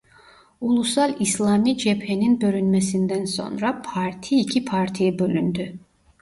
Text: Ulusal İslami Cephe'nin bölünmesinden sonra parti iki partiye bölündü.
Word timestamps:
Ulusal 0.61 1.15
İslami 1.19 1.77
Cephe'nin 1.77 2.41
bölünmesinden 2.41 3.25
sonra 3.25 3.81
parti 3.81 4.35
iki 4.39 4.65
partiye 4.65 5.19
bölündü. 5.19 5.79